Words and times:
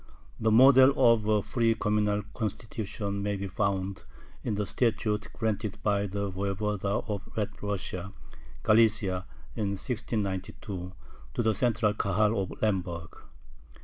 The 0.39 0.49
model 0.49 0.93
of 0.97 1.27
a 1.27 1.43
free 1.43 1.75
communal 1.75 2.23
constitution 2.33 3.21
may 3.21 3.35
be 3.35 3.45
found 3.45 4.03
in 4.43 4.55
the 4.55 4.65
statute 4.65 5.27
granted 5.33 5.77
by 5.83 6.07
the 6.07 6.31
Voyevoda 6.31 7.07
of 7.07 7.21
Red 7.37 7.51
Russia 7.61 8.11
(Galicia) 8.63 9.27
in 9.55 9.77
1692 9.77 10.93
to 11.35 11.43
the 11.43 11.53
central 11.53 11.93
Kahal 11.93 12.35
of 12.41 12.49
Lemberg. 12.63 13.11